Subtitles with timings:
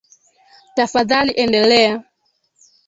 [0.75, 1.93] Tafadhali endelea.